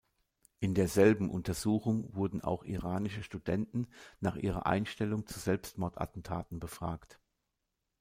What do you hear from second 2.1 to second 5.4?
wurden auch iranische Studenten nach ihrer Einstellung zu